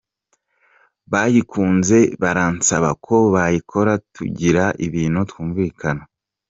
bayikunze 1.11 1.97
baransaba 2.21 2.89
ko 3.05 3.15
bayikora 3.33 3.91
tugira 4.15 4.63
ibintu 4.85 5.19
twumvikana. 5.29 6.03